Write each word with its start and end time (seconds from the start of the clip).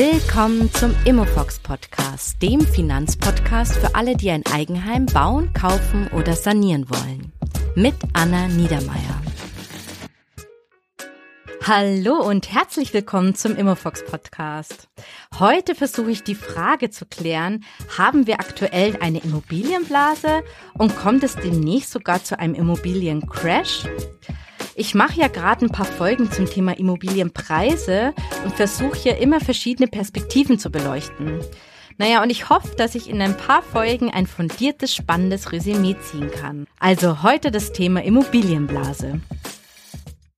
Willkommen 0.00 0.72
zum 0.72 0.94
Immofox 1.06 1.58
Podcast, 1.58 2.40
dem 2.40 2.60
Finanzpodcast 2.60 3.78
für 3.78 3.96
alle, 3.96 4.14
die 4.14 4.30
ein 4.30 4.46
Eigenheim 4.46 5.06
bauen, 5.06 5.52
kaufen 5.54 6.06
oder 6.12 6.36
sanieren 6.36 6.88
wollen. 6.88 7.32
Mit 7.74 7.96
Anna 8.12 8.46
Niedermeier. 8.46 9.20
Hallo 11.64 12.24
und 12.24 12.52
herzlich 12.52 12.94
willkommen 12.94 13.34
zum 13.34 13.56
Immofox 13.56 14.04
Podcast. 14.04 14.88
Heute 15.36 15.74
versuche 15.74 16.12
ich 16.12 16.22
die 16.22 16.36
Frage 16.36 16.90
zu 16.90 17.04
klären, 17.04 17.64
haben 17.98 18.28
wir 18.28 18.38
aktuell 18.38 18.96
eine 19.00 19.18
Immobilienblase 19.18 20.44
und 20.74 20.94
kommt 20.96 21.24
es 21.24 21.34
demnächst 21.34 21.90
sogar 21.90 22.22
zu 22.22 22.38
einem 22.38 22.54
Immobiliencrash? 22.54 23.88
Ich 24.80 24.94
mache 24.94 25.18
ja 25.20 25.26
gerade 25.26 25.64
ein 25.64 25.72
paar 25.72 25.84
Folgen 25.84 26.30
zum 26.30 26.46
Thema 26.46 26.78
Immobilienpreise 26.78 28.14
und 28.44 28.54
versuche 28.54 28.96
hier 28.96 29.16
immer 29.18 29.40
verschiedene 29.40 29.88
Perspektiven 29.88 30.56
zu 30.60 30.70
beleuchten. 30.70 31.40
Naja, 31.96 32.22
und 32.22 32.30
ich 32.30 32.48
hoffe, 32.48 32.76
dass 32.76 32.94
ich 32.94 33.10
in 33.10 33.20
ein 33.20 33.36
paar 33.36 33.62
Folgen 33.62 34.12
ein 34.12 34.28
fundiertes, 34.28 34.94
spannendes 34.94 35.50
Resümee 35.50 35.96
ziehen 36.00 36.30
kann. 36.30 36.68
Also 36.78 37.24
heute 37.24 37.50
das 37.50 37.72
Thema 37.72 38.04
Immobilienblase. 38.04 39.20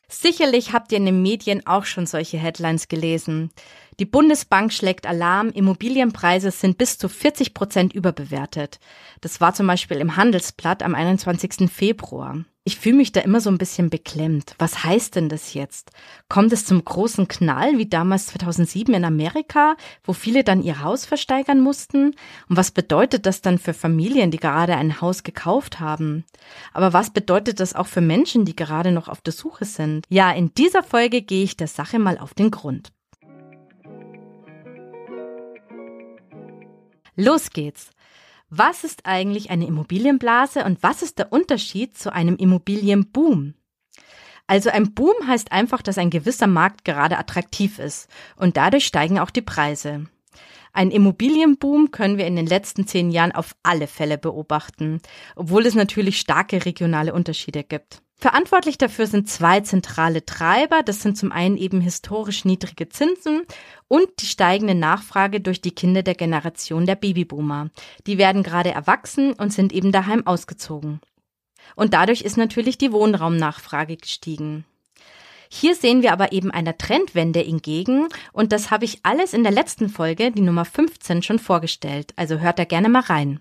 Sicherlich 0.09 0.73
habt 0.73 0.91
ihr 0.93 0.99
in 0.99 1.05
den 1.05 1.21
Medien 1.21 1.67
auch 1.67 1.85
schon 1.85 2.07
solche 2.07 2.39
Headlines 2.39 2.89
gelesen. 2.89 3.51
Die 3.99 4.07
Bundesbank 4.07 4.73
schlägt 4.73 5.07
Alarm, 5.07 5.51
Immobilienpreise 5.51 6.51
sind 6.51 6.79
bis 6.79 6.97
zu 6.97 7.11
40 7.11 7.53
Prozent 7.53 7.93
überbewertet. 7.93 8.81
Das 9.21 9.43
war 9.43 9.53
zum 9.53 9.67
Beispiel 9.67 9.99
im 9.99 10.17
Handelsblatt 10.17 10.83
am 10.83 10.95
21. 10.95 11.71
Februar. 11.71 12.43
Ich 12.63 12.79
fühle 12.79 12.97
mich 12.97 13.11
da 13.11 13.21
immer 13.21 13.41
so 13.41 13.49
ein 13.49 13.57
bisschen 13.57 13.89
beklemmt. 13.89 14.55
Was 14.59 14.85
heißt 14.85 15.17
denn 15.17 15.31
das 15.31 15.55
jetzt? 15.55 15.93
Kommt 16.29 16.53
es 16.53 16.67
zum 16.67 16.85
großen 16.85 17.27
Knall 17.27 17.79
wie 17.79 17.89
damals 17.89 18.27
2007 18.27 18.93
in 18.95 19.07
Amerika, 19.07 19.77
wo 20.05 20.13
viele 20.13 20.45
dann 20.45 20.63
ihr 20.63 20.83
Haus 20.83 21.07
versteigern 21.07 21.61
mussten? 21.61 22.15
Und 22.51 22.57
was 22.57 22.71
bedeutet 22.71 23.25
das 23.25 23.41
dann 23.41 23.59
für 23.59 23.73
Familien, 23.73 24.31
die 24.31 24.37
gerade 24.37 24.77
ein 24.77 25.01
Haus 25.01 25.23
gekauft 25.23 25.81
haben? 25.81 26.27
Aber 26.75 26.93
was 26.93 27.11
bedeutet 27.11 27.61
das 27.61 27.75
auch 27.75 27.87
für 27.87 28.03
Menschen, 28.03 28.45
die 28.45 28.55
gerade 28.55 28.93
noch 28.93 29.09
auf 29.09 29.23
der 29.23 29.33
Suche 29.33 29.65
sind? 29.65 30.05
Ja, 30.11 30.31
in 30.31 30.53
dieser 30.53 30.83
Folge 30.83 31.23
gehe 31.23 31.45
ich 31.45 31.57
der 31.57 31.69
Sache 31.69 31.99
mal 31.99 32.19
auf 32.19 32.35
den 32.35 32.51
Grund. 32.51 32.93
Los 37.17 37.51
geht's. 37.51 37.91
Was 38.53 38.83
ist 38.83 39.07
eigentlich 39.07 39.51
eine 39.51 39.67
Immobilienblase 39.67 40.65
und 40.65 40.83
was 40.83 41.03
ist 41.03 41.21
der 41.21 41.33
Unterschied 41.33 41.97
zu 41.97 42.13
einem 42.13 42.35
Immobilienboom? 42.35 43.55
Also 44.49 44.71
ein 44.71 44.93
Boom 44.93 45.15
heißt 45.25 45.53
einfach, 45.53 45.83
dass 45.83 45.99
ein 45.99 46.11
gewisser 46.11 46.49
Markt 46.49 46.85
gerade 46.85 47.17
attraktiv 47.17 47.79
ist 47.79 48.09
und 48.35 48.57
dadurch 48.57 48.87
steigen 48.87 49.21
auch 49.21 49.31
die 49.31 49.43
Preise. 49.43 50.07
Ein 50.73 50.91
Immobilienboom 50.91 51.93
können 51.93 52.19
wir 52.19 52.27
in 52.27 52.35
den 52.35 52.47
letzten 52.47 52.89
zehn 52.89 53.13
Jahren 53.13 53.31
auf 53.31 53.55
alle 53.63 53.87
Fälle 53.87 54.19
beobachten, 54.19 55.01
obwohl 55.37 55.65
es 55.65 55.77
natürlich 55.77 56.19
starke 56.19 56.65
regionale 56.65 57.15
Unterschiede 57.15 57.63
gibt. 57.63 58.03
Verantwortlich 58.21 58.77
dafür 58.77 59.07
sind 59.07 59.31
zwei 59.31 59.61
zentrale 59.61 60.27
Treiber. 60.27 60.83
Das 60.83 61.01
sind 61.01 61.17
zum 61.17 61.33
einen 61.33 61.57
eben 61.57 61.81
historisch 61.81 62.45
niedrige 62.45 62.91
Zinsen 62.91 63.45
und 63.89 64.09
die 64.21 64.27
steigende 64.27 64.75
Nachfrage 64.75 65.41
durch 65.41 65.63
die 65.63 65.71
Kinder 65.71 66.03
der 66.03 66.15
Generation 66.15 66.85
der 66.85 66.97
Babyboomer. 66.97 67.71
Die 68.07 68.19
werden 68.19 68.43
gerade 68.43 68.73
erwachsen 68.73 69.33
und 69.33 69.55
sind 69.55 69.73
eben 69.73 69.91
daheim 69.91 70.27
ausgezogen. 70.27 71.01
Und 71.77 71.95
dadurch 71.95 72.21
ist 72.21 72.37
natürlich 72.37 72.77
die 72.77 72.93
Wohnraumnachfrage 72.93 73.97
gestiegen. 73.97 74.67
Hier 75.49 75.75
sehen 75.75 76.03
wir 76.03 76.13
aber 76.13 76.33
eben 76.33 76.51
einer 76.51 76.77
Trendwende 76.77 77.43
entgegen 77.43 78.09
und 78.35 78.53
das 78.53 78.71
habe 78.71 78.85
ich 78.85 79.01
alles 79.03 79.33
in 79.33 79.45
der 79.45 79.53
letzten 79.53 79.89
Folge, 79.89 80.31
die 80.31 80.43
Nummer 80.43 80.67
15, 80.67 81.23
schon 81.23 81.39
vorgestellt. 81.39 82.13
Also 82.17 82.39
hört 82.39 82.59
da 82.59 82.65
gerne 82.65 82.91
mal 82.91 83.01
rein. 83.01 83.41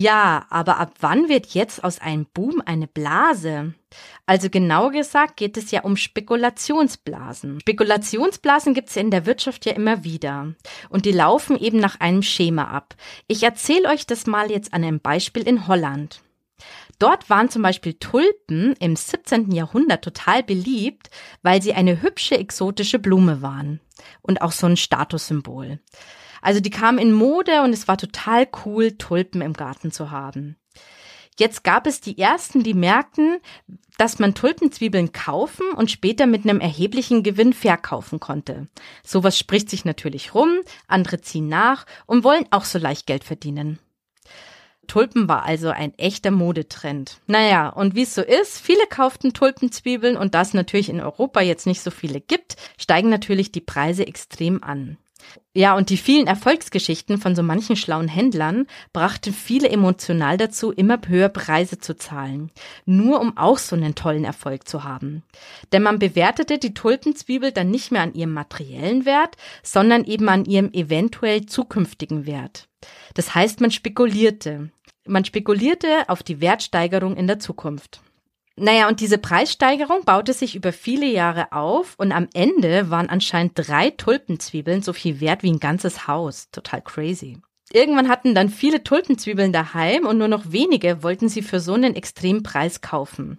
Ja, 0.00 0.46
aber 0.48 0.78
ab 0.78 0.94
wann 1.00 1.28
wird 1.28 1.54
jetzt 1.54 1.82
aus 1.82 1.98
einem 1.98 2.26
Boom 2.32 2.62
eine 2.64 2.86
Blase? 2.86 3.74
Also 4.26 4.48
genau 4.48 4.90
gesagt 4.90 5.36
geht 5.36 5.56
es 5.56 5.72
ja 5.72 5.82
um 5.82 5.96
Spekulationsblasen. 5.96 7.58
Spekulationsblasen 7.60 8.74
gibt 8.74 8.90
es 8.90 8.96
in 8.96 9.10
der 9.10 9.26
Wirtschaft 9.26 9.66
ja 9.66 9.72
immer 9.72 10.04
wieder. 10.04 10.54
Und 10.88 11.04
die 11.04 11.10
laufen 11.10 11.58
eben 11.58 11.80
nach 11.80 11.98
einem 11.98 12.22
Schema 12.22 12.64
ab. 12.64 12.94
Ich 13.26 13.42
erzähle 13.42 13.88
euch 13.88 14.06
das 14.06 14.28
mal 14.28 14.52
jetzt 14.52 14.72
an 14.72 14.84
einem 14.84 15.00
Beispiel 15.00 15.42
in 15.42 15.66
Holland. 15.66 16.22
Dort 17.00 17.28
waren 17.28 17.48
zum 17.48 17.62
Beispiel 17.62 17.94
Tulpen 17.94 18.74
im 18.78 18.94
17. 18.94 19.50
Jahrhundert 19.50 20.04
total 20.04 20.44
beliebt, 20.44 21.10
weil 21.42 21.60
sie 21.60 21.74
eine 21.74 22.02
hübsche 22.02 22.38
exotische 22.38 23.00
Blume 23.00 23.42
waren 23.42 23.80
und 24.22 24.42
auch 24.42 24.52
so 24.52 24.66
ein 24.66 24.76
Statussymbol. 24.76 25.80
Also 26.42 26.60
die 26.60 26.70
kamen 26.70 26.98
in 26.98 27.12
Mode 27.12 27.62
und 27.62 27.72
es 27.72 27.88
war 27.88 27.98
total 27.98 28.46
cool, 28.64 28.92
Tulpen 28.92 29.40
im 29.40 29.52
Garten 29.52 29.92
zu 29.92 30.10
haben. 30.10 30.56
Jetzt 31.38 31.62
gab 31.62 31.86
es 31.86 32.00
die 32.00 32.18
ersten, 32.18 32.64
die 32.64 32.74
merkten, 32.74 33.38
dass 33.96 34.18
man 34.18 34.34
Tulpenzwiebeln 34.34 35.12
kaufen 35.12 35.70
und 35.76 35.90
später 35.90 36.26
mit 36.26 36.44
einem 36.44 36.60
erheblichen 36.60 37.22
Gewinn 37.22 37.52
verkaufen 37.52 38.18
konnte. 38.18 38.68
Sowas 39.04 39.38
spricht 39.38 39.70
sich 39.70 39.84
natürlich 39.84 40.34
rum, 40.34 40.50
andere 40.88 41.20
ziehen 41.20 41.48
nach 41.48 41.86
und 42.06 42.24
wollen 42.24 42.46
auch 42.50 42.64
so 42.64 42.78
leicht 42.78 43.06
Geld 43.06 43.22
verdienen. 43.22 43.78
Tulpen 44.88 45.28
war 45.28 45.44
also 45.44 45.68
ein 45.68 45.96
echter 45.98 46.30
Modetrend. 46.30 47.20
Naja, 47.26 47.68
und 47.68 47.94
wie 47.94 48.02
es 48.02 48.14
so 48.14 48.22
ist, 48.22 48.58
viele 48.58 48.86
kauften 48.88 49.34
Tulpenzwiebeln 49.34 50.16
und 50.16 50.34
da 50.34 50.40
es 50.40 50.54
natürlich 50.54 50.88
in 50.88 51.00
Europa 51.00 51.40
jetzt 51.40 51.66
nicht 51.66 51.82
so 51.82 51.90
viele 51.90 52.20
gibt, 52.20 52.56
steigen 52.78 53.10
natürlich 53.10 53.52
die 53.52 53.60
Preise 53.60 54.06
extrem 54.06 54.64
an. 54.64 54.96
Ja, 55.54 55.76
und 55.76 55.90
die 55.90 55.96
vielen 55.96 56.26
Erfolgsgeschichten 56.26 57.18
von 57.18 57.34
so 57.34 57.42
manchen 57.42 57.74
schlauen 57.74 58.06
Händlern 58.06 58.66
brachten 58.92 59.32
viele 59.32 59.68
emotional 59.68 60.36
dazu, 60.36 60.70
immer 60.70 61.00
höher 61.06 61.28
Preise 61.28 61.78
zu 61.78 61.96
zahlen, 61.96 62.52
nur 62.86 63.20
um 63.20 63.36
auch 63.36 63.58
so 63.58 63.74
einen 63.74 63.94
tollen 63.94 64.24
Erfolg 64.24 64.68
zu 64.68 64.84
haben. 64.84 65.24
Denn 65.72 65.82
man 65.82 65.98
bewertete 65.98 66.58
die 66.58 66.74
Tulpenzwiebel 66.74 67.50
dann 67.50 67.70
nicht 67.70 67.90
mehr 67.90 68.02
an 68.02 68.14
ihrem 68.14 68.32
materiellen 68.32 69.04
Wert, 69.04 69.36
sondern 69.62 70.04
eben 70.04 70.28
an 70.28 70.44
ihrem 70.44 70.72
eventuell 70.72 71.46
zukünftigen 71.46 72.26
Wert. 72.26 72.68
Das 73.14 73.34
heißt, 73.34 73.60
man 73.60 73.72
spekulierte. 73.72 74.70
Man 75.06 75.24
spekulierte 75.24 76.08
auf 76.08 76.22
die 76.22 76.40
Wertsteigerung 76.40 77.16
in 77.16 77.26
der 77.26 77.40
Zukunft. 77.40 78.00
Naja, 78.60 78.88
und 78.88 79.00
diese 79.00 79.18
Preissteigerung 79.18 80.04
baute 80.04 80.32
sich 80.32 80.56
über 80.56 80.72
viele 80.72 81.06
Jahre 81.06 81.52
auf 81.52 81.94
und 81.98 82.12
am 82.12 82.28
Ende 82.34 82.90
waren 82.90 83.08
anscheinend 83.08 83.52
drei 83.54 83.90
Tulpenzwiebeln 83.90 84.82
so 84.82 84.92
viel 84.92 85.20
wert 85.20 85.42
wie 85.42 85.50
ein 85.52 85.60
ganzes 85.60 86.06
Haus. 86.06 86.50
Total 86.50 86.82
crazy. 86.82 87.38
Irgendwann 87.72 88.08
hatten 88.08 88.34
dann 88.34 88.48
viele 88.48 88.82
Tulpenzwiebeln 88.82 89.52
daheim 89.52 90.06
und 90.06 90.18
nur 90.18 90.28
noch 90.28 90.52
wenige 90.52 91.02
wollten 91.02 91.28
sie 91.28 91.42
für 91.42 91.60
so 91.60 91.74
einen 91.74 91.94
extremen 91.94 92.42
Preis 92.42 92.80
kaufen. 92.80 93.38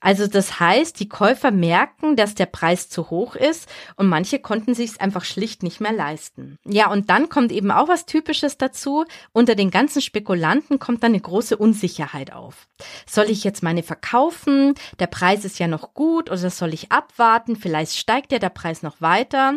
Also 0.00 0.26
das 0.26 0.60
heißt, 0.60 0.98
die 1.00 1.08
Käufer 1.08 1.50
merken, 1.50 2.16
dass 2.16 2.34
der 2.34 2.46
Preis 2.46 2.88
zu 2.88 3.10
hoch 3.10 3.34
ist 3.34 3.68
und 3.96 4.08
manche 4.08 4.38
konnten 4.38 4.74
sich 4.74 4.90
es 4.90 5.00
einfach 5.00 5.24
schlicht 5.24 5.62
nicht 5.62 5.80
mehr 5.80 5.92
leisten. 5.92 6.58
Ja, 6.64 6.90
und 6.90 7.10
dann 7.10 7.28
kommt 7.28 7.52
eben 7.52 7.70
auch 7.70 7.88
was 7.88 8.06
Typisches 8.06 8.58
dazu. 8.58 9.04
Unter 9.32 9.54
den 9.54 9.70
ganzen 9.70 10.02
Spekulanten 10.02 10.78
kommt 10.78 11.02
dann 11.02 11.12
eine 11.12 11.20
große 11.20 11.56
Unsicherheit 11.56 12.32
auf. 12.32 12.66
Soll 13.06 13.30
ich 13.30 13.44
jetzt 13.44 13.62
meine 13.62 13.82
verkaufen? 13.82 14.74
Der 14.98 15.06
Preis 15.06 15.44
ist 15.44 15.58
ja 15.58 15.68
noch 15.68 15.94
gut 15.94 16.30
oder 16.30 16.50
soll 16.50 16.74
ich 16.74 16.92
abwarten? 16.92 17.56
Vielleicht 17.56 17.96
steigt 17.96 18.32
ja 18.32 18.38
der 18.38 18.50
Preis 18.50 18.82
noch 18.82 19.00
weiter. 19.00 19.54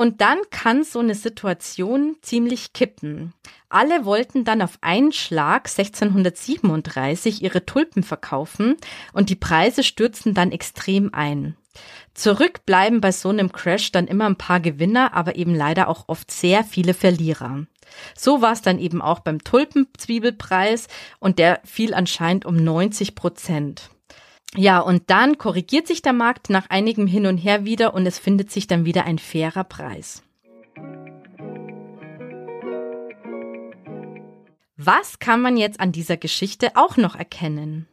Und 0.00 0.22
dann 0.22 0.38
kann 0.48 0.82
so 0.82 1.00
eine 1.00 1.14
Situation 1.14 2.16
ziemlich 2.22 2.72
kippen. 2.72 3.34
Alle 3.68 4.06
wollten 4.06 4.44
dann 4.44 4.62
auf 4.62 4.78
einen 4.80 5.12
Schlag 5.12 5.68
1637 5.68 7.42
ihre 7.42 7.66
Tulpen 7.66 8.02
verkaufen 8.02 8.78
und 9.12 9.28
die 9.28 9.36
Preise 9.36 9.82
stürzten 9.82 10.32
dann 10.32 10.52
extrem 10.52 11.12
ein. 11.12 11.54
Zurück 12.14 12.64
bleiben 12.64 13.02
bei 13.02 13.12
so 13.12 13.28
einem 13.28 13.52
Crash 13.52 13.92
dann 13.92 14.06
immer 14.06 14.24
ein 14.24 14.36
paar 14.36 14.60
Gewinner, 14.60 15.12
aber 15.12 15.36
eben 15.36 15.54
leider 15.54 15.86
auch 15.86 16.04
oft 16.08 16.30
sehr 16.30 16.64
viele 16.64 16.94
Verlierer. 16.94 17.66
So 18.16 18.40
war 18.40 18.52
es 18.52 18.62
dann 18.62 18.78
eben 18.78 19.02
auch 19.02 19.20
beim 19.20 19.44
Tulpenzwiebelpreis 19.44 20.86
und 21.18 21.38
der 21.38 21.60
fiel 21.66 21.92
anscheinend 21.92 22.46
um 22.46 22.56
90 22.56 23.14
Prozent. 23.14 23.90
Ja, 24.56 24.80
und 24.80 25.10
dann 25.10 25.38
korrigiert 25.38 25.86
sich 25.86 26.02
der 26.02 26.12
Markt 26.12 26.50
nach 26.50 26.68
einigem 26.70 27.06
Hin 27.06 27.26
und 27.26 27.38
Her 27.38 27.64
wieder 27.64 27.94
und 27.94 28.04
es 28.06 28.18
findet 28.18 28.50
sich 28.50 28.66
dann 28.66 28.84
wieder 28.84 29.04
ein 29.04 29.18
fairer 29.18 29.64
Preis. 29.64 30.22
Was 34.76 35.18
kann 35.18 35.40
man 35.42 35.56
jetzt 35.56 35.78
an 35.78 35.92
dieser 35.92 36.16
Geschichte 36.16 36.72
auch 36.74 36.96
noch 36.96 37.14
erkennen? 37.14 37.86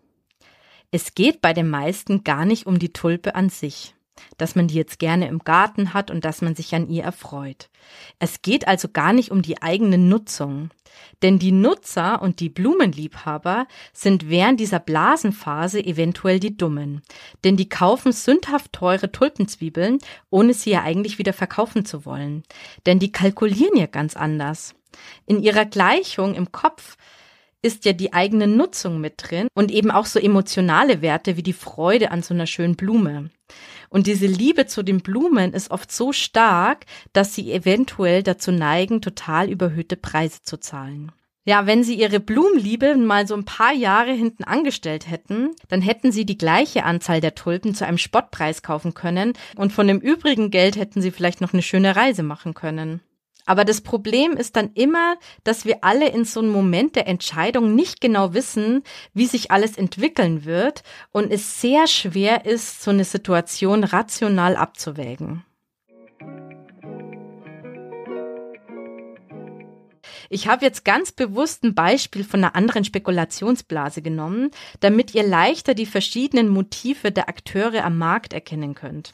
Es 0.90 1.14
geht 1.14 1.42
bei 1.42 1.54
den 1.54 1.70
meisten 1.70 2.24
gar 2.24 2.46
nicht 2.46 2.66
um 2.66 2.80
die 2.80 2.94
Tulpe 2.94 3.36
an 3.36 3.50
sich. 3.50 3.94
Dass 4.38 4.56
man 4.56 4.68
die 4.68 4.76
jetzt 4.76 5.00
gerne 5.00 5.28
im 5.28 5.40
Garten 5.40 5.94
hat 5.94 6.12
und 6.12 6.26
dass 6.26 6.42
man 6.42 6.56
sich 6.56 6.74
an 6.76 6.90
ihr 6.90 7.04
erfreut. 7.04 7.70
Es 8.20 8.42
geht 8.42 8.68
also 8.68 8.88
gar 8.90 9.14
nicht 9.14 9.32
um 9.32 9.42
die 9.42 9.62
eigene 9.62 9.98
Nutzung. 9.98 10.72
Denn 11.22 11.40
die 11.40 11.52
Nutzer 11.52 12.22
und 12.22 12.40
die 12.40 12.50
Blumenliebhaber 12.50 13.68
sind 13.94 14.30
während 14.30 14.60
dieser 14.60 14.80
Blasenphase 14.80 15.84
eventuell 15.84 16.40
die 16.40 16.58
Dummen. 16.58 17.02
Denn 17.44 17.58
die 17.58 17.70
kaufen 17.70 18.12
sündhaft 18.12 18.74
teure 18.74 19.12
Tulpenzwiebeln, 19.12 20.00
ohne 20.30 20.54
sie 20.54 20.72
ja 20.72 20.84
eigentlich 20.84 21.20
wieder 21.20 21.34
verkaufen 21.34 21.86
zu 21.86 22.06
wollen. 22.06 22.44
Denn 22.86 23.00
die 23.00 23.12
kalkulieren 23.12 23.78
ja 23.78 23.88
ganz 23.88 24.16
anders. 24.16 24.76
In 25.26 25.42
ihrer 25.42 25.66
Gleichung 25.66 26.34
im 26.34 26.52
Kopf 26.52 26.98
ist 27.62 27.86
ja 27.86 27.94
die 27.94 28.14
eigene 28.14 28.48
Nutzung 28.48 29.02
mit 29.02 29.16
drin 29.18 29.48
und 29.54 29.72
eben 29.72 29.92
auch 29.92 30.06
so 30.06 30.20
emotionale 30.20 31.02
Werte 31.02 31.38
wie 31.38 31.44
die 31.44 31.54
Freude 31.54 32.12
an 32.12 32.22
so 32.22 32.34
einer 32.34 32.48
schönen 32.48 32.76
Blume. 32.76 33.30
Und 33.90 34.08
diese 34.08 34.28
Liebe 34.28 34.66
zu 34.68 34.84
den 34.84 35.02
Blumen 35.02 35.54
ist 35.54 35.72
oft 35.72 35.92
so 35.92 36.12
stark, 36.12 36.86
dass 37.14 37.34
sie 37.34 37.52
eventuell 37.52 38.24
dazu 38.24 38.52
neigen, 38.52 39.02
total 39.02 39.50
überhöhte 39.50 39.98
Preise 39.98 40.42
zu 40.42 40.58
zahlen. 40.58 41.12
Ja, 41.48 41.66
wenn 41.66 41.82
sie 41.82 41.96
ihre 41.96 42.20
Blumenliebe 42.20 42.98
mal 42.98 43.26
so 43.26 43.34
ein 43.34 43.46
paar 43.46 43.72
Jahre 43.72 44.12
hinten 44.12 44.44
angestellt 44.44 45.10
hätten, 45.10 45.52
dann 45.70 45.82
hätten 45.82 46.12
sie 46.12 46.26
die 46.26 46.38
gleiche 46.38 46.84
Anzahl 46.84 47.22
der 47.22 47.36
Tulpen 47.36 47.74
zu 47.74 47.86
einem 47.86 47.98
Spottpreis 47.98 48.64
kaufen 48.64 48.94
können 48.94 49.32
und 49.56 49.72
von 49.72 49.88
dem 49.88 50.00
übrigen 50.00 50.52
Geld 50.52 50.76
hätten 50.76 51.02
sie 51.02 51.12
vielleicht 51.12 51.40
noch 51.40 51.54
eine 51.54 51.62
schöne 51.62 51.96
Reise 51.96 52.22
machen 52.22 52.54
können. 52.54 53.00
Aber 53.48 53.64
das 53.64 53.82
Problem 53.82 54.34
ist 54.34 54.58
dann 54.58 54.72
immer, 54.74 55.16
dass 55.46 55.66
wir 55.66 55.78
alle 55.82 56.10
in 56.10 56.26
so 56.26 56.42
einem 56.42 56.52
Moment 56.52 56.98
der 56.98 57.08
Entscheidung 57.08 57.74
nicht 57.74 58.02
genau 58.02 58.34
wissen, 58.34 58.84
wie 59.14 59.26
sich 59.26 59.52
alles 59.52 59.78
entwickeln 59.78 60.44
wird 60.44 60.84
und 61.12 61.32
es 61.32 61.62
sehr 61.62 61.88
schwer 61.88 62.46
ist, 62.46 62.84
so 62.84 62.92
eine 62.92 63.06
Situation 63.06 63.86
rational 63.86 64.58
abzuwägen. 64.58 65.46
Ich 70.30 70.50
habe 70.50 70.66
jetzt 70.66 70.84
ganz 70.84 71.14
bewusst 71.14 71.64
ein 71.64 71.74
Beispiel 71.74 72.26
von 72.26 72.44
einer 72.44 72.54
anderen 72.54 72.84
Spekulationsblase 72.84 74.02
genommen, 74.02 74.52
damit 74.82 75.16
ihr 75.16 75.24
leichter 75.24 75.74
die 75.74 75.86
verschiedenen 75.86 76.50
Motive 76.50 77.14
der 77.14 77.30
Akteure 77.30 77.86
am 77.86 77.98
Markt 77.98 78.34
erkennen 78.34 78.76
könnt. 78.76 79.14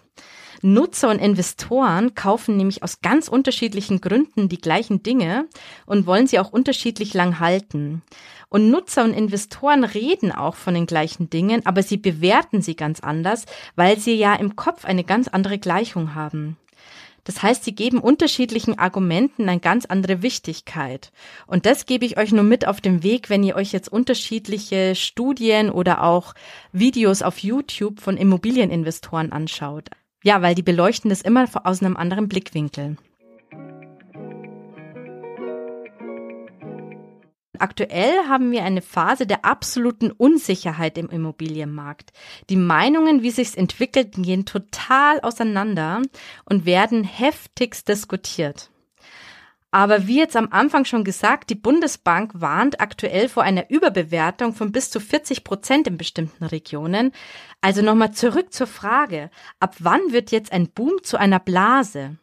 Nutzer 0.64 1.10
und 1.10 1.20
Investoren 1.20 2.16
kaufen 2.16 2.56
nämlich 2.56 2.84
aus 2.84 3.02
ganz 3.02 3.28
unterschiedlichen 3.28 4.00
Gründen 4.00 4.48
die 4.48 4.62
gleichen 4.62 5.04
Dinge 5.04 5.46
und 5.86 6.08
wollen 6.08 6.26
sie 6.26 6.40
auch 6.40 6.54
unterschiedlich 6.54 7.14
lang 7.14 7.40
halten. 7.40 8.02
Und 8.48 8.70
Nutzer 8.70 9.04
und 9.04 9.14
Investoren 9.14 9.84
reden 9.84 10.32
auch 10.32 10.56
von 10.56 10.74
den 10.74 10.86
gleichen 10.86 11.30
Dingen, 11.30 11.66
aber 11.66 11.84
sie 11.84 11.98
bewerten 11.98 12.62
sie 12.62 12.78
ganz 12.78 13.02
anders, 13.02 13.46
weil 13.76 14.00
sie 14.00 14.16
ja 14.16 14.36
im 14.36 14.56
Kopf 14.56 14.86
eine 14.86 15.04
ganz 15.04 15.28
andere 15.28 15.60
Gleichung 15.60 16.16
haben. 16.16 16.56
Das 17.26 17.42
heißt, 17.42 17.64
sie 17.64 17.74
geben 17.76 18.00
unterschiedlichen 18.00 18.80
Argumenten 18.80 19.50
eine 19.50 19.60
ganz 19.60 19.86
andere 19.86 20.22
Wichtigkeit. 20.22 21.12
Und 21.46 21.66
das 21.66 21.86
gebe 21.86 22.06
ich 22.06 22.18
euch 22.18 22.32
nur 22.32 22.44
mit 22.44 22.68
auf 22.68 22.80
dem 22.80 23.04
Weg, 23.04 23.30
wenn 23.30 23.44
ihr 23.44 23.56
euch 23.56 23.72
jetzt 23.72 23.92
unterschiedliche 23.92 24.96
Studien 24.96 25.70
oder 25.70 26.04
auch 26.04 26.34
Videos 26.72 27.22
auf 27.22 27.40
YouTube 27.40 28.00
von 28.00 28.18
Immobilieninvestoren 28.18 29.32
anschaut. 29.32 29.90
Ja, 30.24 30.42
weil 30.42 30.56
die 30.56 30.64
beleuchten 30.64 31.10
das 31.10 31.22
immer 31.22 31.48
aus 31.66 31.82
einem 31.82 31.98
anderen 31.98 32.28
Blickwinkel. 32.30 32.96
Aktuell 37.60 38.28
haben 38.28 38.52
wir 38.52 38.64
eine 38.64 38.82
Phase 38.82 39.26
der 39.28 39.46
absoluten 39.46 40.12
Unsicherheit 40.12 40.98
im 40.98 41.10
Immobilienmarkt. 41.10 42.12
Die 42.50 42.58
Meinungen, 42.58 43.22
wie 43.22 43.32
sich's 43.32 43.56
entwickelt, 43.56 44.16
gehen 44.18 44.46
total 44.46 45.22
auseinander 45.22 46.02
und 46.46 46.66
werden 46.66 47.04
heftigst 47.04 47.88
diskutiert. 47.88 48.73
Aber 49.74 50.06
wie 50.06 50.20
jetzt 50.20 50.36
am 50.36 50.50
Anfang 50.52 50.86
schon 50.86 51.04
gesagt, 51.04 51.50
die 51.50 51.56
Bundesbank 51.56 52.34
warnt 52.36 52.80
aktuell 52.80 53.28
vor 53.28 53.42
einer 53.42 53.72
Überbewertung 53.72 54.54
von 54.54 54.72
bis 54.72 54.92
zu 54.92 55.00
40 55.00 55.44
Prozent 55.44 55.88
in 55.88 55.98
bestimmten 55.98 56.44
Regionen. 56.44 57.12
Also 57.60 57.82
nochmal 57.82 58.12
zurück 58.12 58.54
zur 58.54 58.68
Frage, 58.68 59.32
ab 59.60 59.78
wann 59.80 60.00
wird 60.12 60.30
jetzt 60.30 60.52
ein 60.52 60.70
Boom 60.70 61.02
zu 61.02 61.18
einer 61.18 61.40
Blase? 61.40 62.20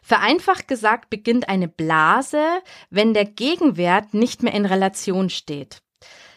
Vereinfacht 0.00 0.68
gesagt 0.68 1.10
beginnt 1.10 1.48
eine 1.48 1.66
Blase, 1.66 2.44
wenn 2.90 3.12
der 3.12 3.24
Gegenwert 3.24 4.14
nicht 4.14 4.44
mehr 4.44 4.54
in 4.54 4.66
Relation 4.66 5.30
steht. 5.30 5.82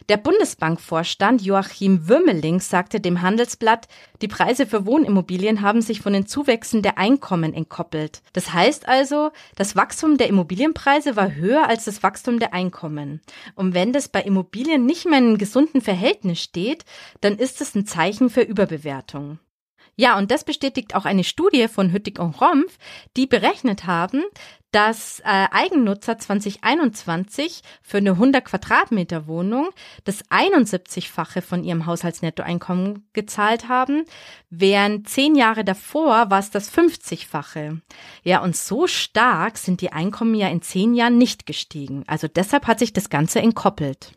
Der 0.10 0.18
Bundesbankvorstand 0.18 1.42
Joachim 1.42 2.10
Würmeling 2.10 2.60
sagte 2.60 3.00
dem 3.00 3.22
Handelsblatt, 3.22 3.88
die 4.22 4.28
Preise 4.28 4.66
für 4.66 4.86
Wohnimmobilien 4.86 5.62
haben 5.62 5.82
sich 5.82 6.02
von 6.02 6.12
den 6.12 6.26
Zuwächsen 6.26 6.82
der 6.82 6.98
Einkommen 6.98 7.54
entkoppelt. 7.54 8.22
Das 8.34 8.52
heißt 8.52 8.88
also, 8.88 9.32
das 9.56 9.78
Wachstum 9.78 10.18
der 10.18 10.28
Immobilienpreise 10.28 11.16
war 11.16 11.34
höher 11.34 11.70
als 11.70 11.86
das 11.86 12.04
Wachstum 12.04 12.40
der 12.40 12.54
Einkommen. 12.54 13.22
Und 13.56 13.74
wenn 13.74 13.94
das 13.94 14.10
bei 14.10 14.22
Immobilien 14.22 14.86
nicht 14.86 15.06
mehr 15.06 15.20
in 15.20 15.28
einem 15.28 15.38
gesunden 15.38 15.80
Verhältnis 15.80 16.42
steht, 16.42 16.84
dann 17.22 17.38
ist 17.38 17.62
es 17.62 17.74
ein 17.74 17.86
Zeichen 17.86 18.30
für 18.30 18.42
Überbewertung. 18.42 19.40
Ja, 19.96 20.18
und 20.18 20.32
das 20.32 20.44
bestätigt 20.44 20.96
auch 20.96 21.06
eine 21.06 21.24
Studie 21.24 21.68
von 21.68 21.92
Hüttig 21.92 22.20
und 22.20 22.40
Rompf, 22.42 22.78
die 23.16 23.28
berechnet 23.28 23.86
haben, 23.86 24.24
dass 24.72 25.20
äh, 25.20 25.48
Eigennutzer 25.52 26.18
2021 26.18 27.62
für 27.84 27.98
eine 27.98 28.12
100 28.12 28.44
Quadratmeter 28.44 29.28
Wohnung 29.28 29.70
das 30.04 30.26
71-fache 30.32 31.42
von 31.42 31.64
ihrem 31.64 31.86
Haushaltsnettoeinkommen 31.86 33.08
gezahlt 33.14 33.70
haben, 33.70 34.06
während 34.50 35.08
zehn 35.08 35.36
Jahre 35.36 35.64
davor 35.64 36.32
war 36.32 36.40
es 36.40 36.50
das 36.50 36.76
50-fache. 36.76 37.82
Ja, 38.24 38.42
und 38.42 38.58
so 38.58 38.88
stark 38.88 39.60
sind 39.60 39.82
die 39.82 39.94
Einkommen 39.94 40.34
ja 40.34 40.48
in 40.48 40.64
zehn 40.64 40.96
Jahren 40.96 41.20
nicht 41.20 41.46
gestiegen. 41.46 42.04
Also 42.08 42.28
deshalb 42.28 42.66
hat 42.66 42.80
sich 42.80 42.94
das 42.94 43.10
Ganze 43.10 43.42
entkoppelt. 43.42 44.14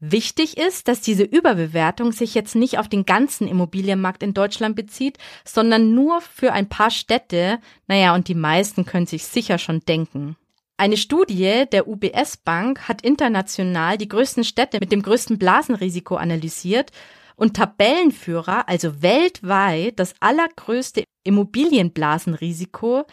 Wichtig 0.00 0.56
ist, 0.56 0.88
dass 0.88 1.02
diese 1.02 1.24
Überbewertung 1.24 2.12
sich 2.12 2.34
jetzt 2.34 2.56
nicht 2.56 2.78
auf 2.78 2.88
den 2.88 3.04
ganzen 3.04 3.46
Immobilienmarkt 3.46 4.22
in 4.22 4.32
Deutschland 4.32 4.74
bezieht, 4.74 5.18
sondern 5.44 5.94
nur 5.94 6.22
für 6.22 6.52
ein 6.52 6.70
paar 6.70 6.90
Städte. 6.90 7.58
Naja, 7.86 8.14
und 8.14 8.26
die 8.26 8.34
meisten 8.34 8.86
können 8.86 9.06
sich 9.06 9.26
sicher 9.26 9.58
schon 9.58 9.80
denken. 9.80 10.36
Eine 10.78 10.96
Studie 10.96 11.64
der 11.70 11.86
UBS 11.86 12.38
Bank 12.38 12.88
hat 12.88 13.02
international 13.02 13.98
die 13.98 14.08
größten 14.08 14.44
Städte 14.44 14.78
mit 14.80 14.90
dem 14.90 15.02
größten 15.02 15.38
Blasenrisiko 15.38 16.16
analysiert 16.16 16.92
und 17.36 17.54
Tabellenführer, 17.54 18.66
also 18.66 19.02
weltweit 19.02 19.98
das 19.98 20.14
allergrößte 20.20 21.04
Immobilienblasenrisiko, 21.24 23.04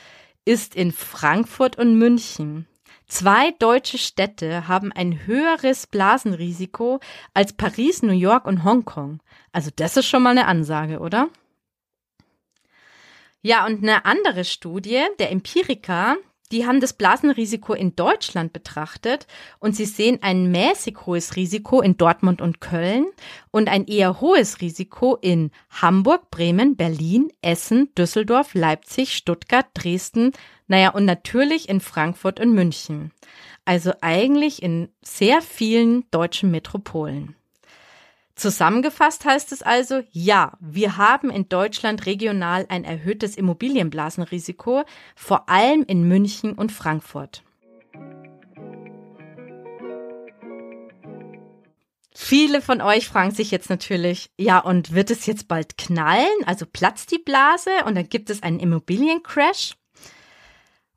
ist 0.45 0.75
in 0.75 0.93
Frankfurt 0.93 1.77
und 1.77 1.97
München. 1.97 2.67
Zwei 3.07 3.51
deutsche 3.51 3.97
Städte 3.97 4.67
haben 4.67 4.91
ein 4.91 5.25
höheres 5.25 5.87
Blasenrisiko 5.87 6.99
als 7.33 7.53
Paris, 7.53 8.03
New 8.03 8.11
York 8.11 8.45
und 8.45 8.65
Hongkong. 8.65 9.21
Also 9.53 9.71
das 9.73 9.95
ist 9.95 10.07
schon 10.07 10.23
mal 10.23 10.31
eine 10.31 10.45
Ansage, 10.45 10.99
oder? 10.99 11.29
Ja, 13.41 13.65
und 13.65 13.81
eine 13.81 14.03
andere 14.03 14.43
Studie 14.43 15.05
der 15.19 15.31
Empiriker, 15.31 16.17
die 16.51 16.65
haben 16.65 16.79
das 16.79 16.93
Blasenrisiko 16.93 17.73
in 17.73 17.95
Deutschland 17.95 18.53
betrachtet 18.53 19.27
und 19.59 19.75
sie 19.75 19.85
sehen 19.85 20.19
ein 20.21 20.51
mäßig 20.51 21.05
hohes 21.05 21.35
Risiko 21.35 21.81
in 21.81 21.97
Dortmund 21.97 22.41
und 22.41 22.61
Köln 22.61 23.07
und 23.51 23.69
ein 23.69 23.85
eher 23.85 24.21
hohes 24.21 24.61
Risiko 24.61 25.17
in 25.21 25.51
Hamburg, 25.69 26.29
Bremen, 26.31 26.75
Berlin, 26.75 27.31
Essen, 27.41 27.93
Düsseldorf, 27.95 28.53
Leipzig, 28.53 29.15
Stuttgart, 29.15 29.67
Dresden, 29.73 30.31
naja, 30.67 30.89
und 30.89 31.05
natürlich 31.05 31.69
in 31.69 31.79
Frankfurt 31.79 32.39
und 32.39 32.53
München. 32.53 33.11
Also 33.65 33.93
eigentlich 34.01 34.61
in 34.61 34.89
sehr 35.01 35.41
vielen 35.41 36.09
deutschen 36.11 36.51
Metropolen. 36.51 37.36
Zusammengefasst 38.37 39.25
heißt 39.25 39.51
es 39.51 39.63
also, 39.63 40.03
ja, 40.11 40.53
wir 40.59 40.97
haben 40.97 41.31
in 41.31 41.49
Deutschland 41.49 42.05
regional 42.05 42.67
ein 42.69 42.83
erhöhtes 42.83 43.35
Immobilienblasenrisiko, 43.35 44.83
vor 45.15 45.49
allem 45.49 45.83
in 45.87 46.07
München 46.07 46.53
und 46.53 46.71
Frankfurt. 46.71 47.43
Viele 52.13 52.61
von 52.61 52.81
euch 52.81 53.07
fragen 53.07 53.31
sich 53.31 53.49
jetzt 53.49 53.71
natürlich, 53.71 54.29
ja, 54.37 54.59
und 54.59 54.93
wird 54.93 55.09
es 55.09 55.25
jetzt 55.25 55.47
bald 55.47 55.77
knallen? 55.77 56.27
Also 56.45 56.67
platzt 56.71 57.11
die 57.11 57.19
Blase 57.19 57.71
und 57.85 57.95
dann 57.95 58.07
gibt 58.07 58.29
es 58.29 58.43
einen 58.43 58.59
Immobiliencrash? 58.59 59.73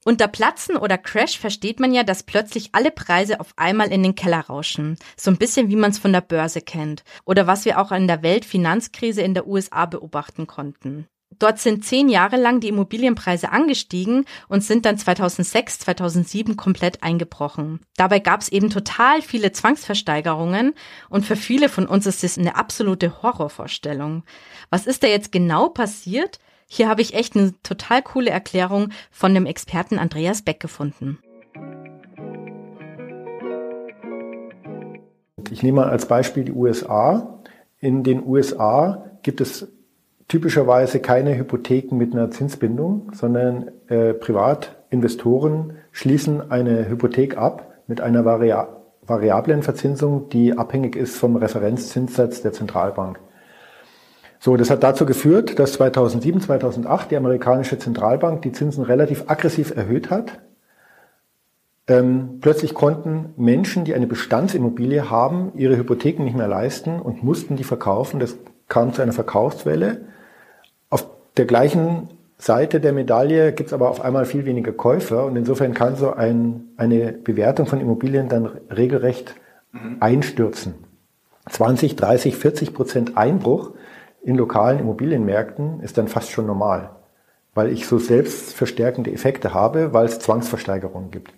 Unter 0.04 0.28
Platzen 0.28 0.76
oder 0.76 0.96
Crash 0.96 1.38
versteht 1.38 1.78
man 1.78 1.92
ja, 1.92 2.04
dass 2.04 2.22
plötzlich 2.22 2.70
alle 2.72 2.90
Preise 2.90 3.38
auf 3.38 3.52
einmal 3.56 3.92
in 3.92 4.02
den 4.02 4.14
Keller 4.14 4.40
rauschen. 4.40 4.96
So 5.16 5.30
ein 5.30 5.36
bisschen 5.36 5.68
wie 5.68 5.76
man 5.76 5.90
es 5.90 5.98
von 5.98 6.12
der 6.12 6.22
Börse 6.22 6.62
kennt. 6.62 7.04
Oder 7.26 7.46
was 7.46 7.66
wir 7.66 7.78
auch 7.78 7.92
in 7.92 8.08
der 8.08 8.22
Weltfinanzkrise 8.22 9.20
in 9.20 9.34
der 9.34 9.46
USA 9.46 9.84
beobachten 9.84 10.46
konnten. 10.46 11.06
Dort 11.38 11.58
sind 11.58 11.84
zehn 11.84 12.08
Jahre 12.08 12.36
lang 12.36 12.60
die 12.60 12.68
Immobilienpreise 12.68 13.52
angestiegen 13.52 14.24
und 14.48 14.64
sind 14.64 14.84
dann 14.84 14.98
2006, 14.98 15.78
2007 15.80 16.56
komplett 16.56 17.02
eingebrochen. 17.02 17.80
Dabei 17.96 18.18
gab 18.18 18.40
es 18.40 18.48
eben 18.48 18.68
total 18.68 19.22
viele 19.22 19.52
Zwangsversteigerungen 19.52 20.74
und 21.08 21.24
für 21.24 21.36
viele 21.36 21.68
von 21.68 21.86
uns 21.86 22.06
ist 22.06 22.24
das 22.24 22.36
eine 22.36 22.56
absolute 22.56 23.22
Horrorvorstellung. 23.22 24.24
Was 24.70 24.86
ist 24.86 25.02
da 25.02 25.06
jetzt 25.06 25.30
genau 25.30 25.68
passiert? 25.68 26.40
Hier 26.72 26.88
habe 26.88 27.02
ich 27.02 27.14
echt 27.14 27.34
eine 27.34 27.52
total 27.64 28.00
coole 28.00 28.30
Erklärung 28.30 28.90
von 29.10 29.34
dem 29.34 29.44
Experten 29.44 29.98
Andreas 29.98 30.42
Beck 30.42 30.60
gefunden. 30.60 31.18
Ich 35.50 35.64
nehme 35.64 35.80
mal 35.80 35.90
als 35.90 36.06
Beispiel 36.06 36.44
die 36.44 36.52
USA. 36.52 37.40
In 37.80 38.04
den 38.04 38.24
USA 38.24 39.04
gibt 39.22 39.40
es 39.40 39.66
typischerweise 40.28 41.00
keine 41.00 41.36
Hypotheken 41.36 41.96
mit 41.96 42.12
einer 42.12 42.30
Zinsbindung, 42.30 43.10
sondern 43.14 43.72
äh, 43.88 44.14
Privatinvestoren 44.14 45.72
schließen 45.90 46.52
eine 46.52 46.88
Hypothek 46.88 47.36
ab 47.36 47.74
mit 47.88 48.00
einer 48.00 48.24
Varia 48.24 48.76
variablen 49.02 49.64
Verzinsung, 49.64 50.28
die 50.28 50.56
abhängig 50.56 50.94
ist 50.94 51.16
vom 51.16 51.34
Referenzzinssatz 51.34 52.42
der 52.42 52.52
Zentralbank. 52.52 53.18
So, 54.40 54.56
das 54.56 54.70
hat 54.70 54.82
dazu 54.82 55.06
geführt, 55.06 55.58
dass 55.58 55.74
2007, 55.74 56.40
2008 56.40 57.12
die 57.12 57.16
amerikanische 57.16 57.78
Zentralbank 57.78 58.42
die 58.42 58.52
Zinsen 58.52 58.82
relativ 58.82 59.24
aggressiv 59.28 59.76
erhöht 59.76 60.10
hat. 60.10 60.40
Ähm, 61.86 62.38
plötzlich 62.40 62.74
konnten 62.74 63.34
Menschen, 63.36 63.84
die 63.84 63.94
eine 63.94 64.06
Bestandsimmobilie 64.06 65.10
haben, 65.10 65.52
ihre 65.54 65.76
Hypotheken 65.76 66.24
nicht 66.24 66.36
mehr 66.36 66.48
leisten 66.48 67.00
und 67.00 67.22
mussten 67.22 67.56
die 67.56 67.64
verkaufen. 67.64 68.18
Das 68.18 68.36
kam 68.68 68.92
zu 68.92 69.02
einer 69.02 69.12
Verkaufswelle 69.12 70.00
der 71.40 71.46
gleichen 71.46 72.08
Seite 72.38 72.80
der 72.80 72.92
Medaille 72.92 73.52
gibt 73.52 73.68
es 73.68 73.72
aber 73.72 73.90
auf 73.90 74.00
einmal 74.00 74.24
viel 74.24 74.44
weniger 74.44 74.72
Käufer 74.72 75.24
und 75.24 75.36
insofern 75.36 75.74
kann 75.74 75.96
so 75.96 76.12
ein, 76.12 76.64
eine 76.76 77.12
Bewertung 77.12 77.66
von 77.66 77.80
Immobilien 77.80 78.28
dann 78.28 78.46
regelrecht 78.74 79.34
mhm. 79.72 79.96
einstürzen. 80.00 80.74
20, 81.48 81.96
30, 81.96 82.36
40 82.36 82.74
Prozent 82.74 83.16
Einbruch 83.16 83.72
in 84.22 84.36
lokalen 84.36 84.80
Immobilienmärkten 84.80 85.80
ist 85.80 85.98
dann 85.98 86.08
fast 86.08 86.30
schon 86.30 86.46
normal, 86.46 86.90
weil 87.54 87.72
ich 87.72 87.86
so 87.86 87.98
selbstverstärkende 87.98 89.12
Effekte 89.12 89.54
habe, 89.54 89.92
weil 89.92 90.06
es 90.06 90.18
Zwangsversteigerungen 90.18 91.10
gibt. 91.10 91.32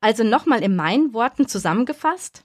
Also 0.00 0.24
nochmal 0.24 0.62
in 0.62 0.74
meinen 0.74 1.14
Worten 1.14 1.46
zusammengefasst. 1.46 2.42